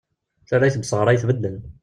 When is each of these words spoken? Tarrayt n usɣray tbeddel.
Tarrayt 0.47 0.75
n 0.77 0.83
usɣray 0.85 1.17
tbeddel. 1.19 1.55